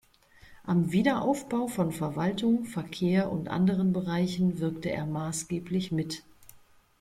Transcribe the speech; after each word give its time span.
Am 0.63 0.91
Wiederaufbau 0.91 1.67
von 1.67 1.91
Verwaltung, 1.91 2.65
Verkehr 2.65 3.31
und 3.31 3.49
anderen 3.49 3.93
Bereichen 3.93 4.57
wirkte 4.59 4.89
er 4.89 5.05
maßgeblich 5.05 5.91
mit. 5.91 6.23